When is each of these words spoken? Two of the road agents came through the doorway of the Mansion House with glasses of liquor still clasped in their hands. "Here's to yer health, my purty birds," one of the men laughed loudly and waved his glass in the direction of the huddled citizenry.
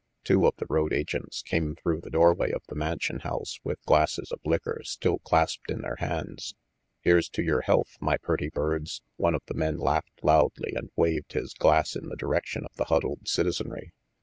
Two 0.23 0.47
of 0.47 0.55
the 0.57 0.65
road 0.67 0.93
agents 0.93 1.43
came 1.43 1.75
through 1.75 2.01
the 2.01 2.09
doorway 2.09 2.51
of 2.51 2.63
the 2.67 2.73
Mansion 2.75 3.19
House 3.19 3.59
with 3.63 3.79
glasses 3.85 4.31
of 4.31 4.39
liquor 4.43 4.81
still 4.83 5.19
clasped 5.19 5.69
in 5.69 5.81
their 5.81 5.97
hands. 5.97 6.55
"Here's 7.01 7.29
to 7.29 7.43
yer 7.43 7.61
health, 7.61 7.97
my 8.01 8.17
purty 8.17 8.49
birds," 8.49 9.03
one 9.17 9.35
of 9.35 9.43
the 9.45 9.53
men 9.53 9.77
laughed 9.77 10.23
loudly 10.23 10.73
and 10.75 10.89
waved 10.95 11.33
his 11.33 11.53
glass 11.53 11.95
in 11.95 12.09
the 12.09 12.15
direction 12.15 12.65
of 12.65 12.73
the 12.77 12.85
huddled 12.85 13.27
citizenry. 13.27 13.93